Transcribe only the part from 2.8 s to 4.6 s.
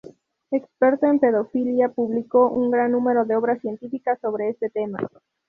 número de obras científicas sobre